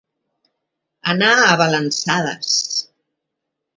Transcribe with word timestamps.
Anar 1.13 1.29
a 1.41 1.51
balançades. 1.63 2.57